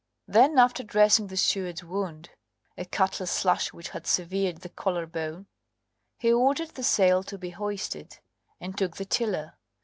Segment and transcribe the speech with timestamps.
[0.27, 2.31] Then after dressing the steward's wound
[2.75, 5.45] a cutlass slash which had severed the collar bone
[6.17, 8.17] he ordered the sail to be hoisted
[8.59, 9.59] and took the tiller.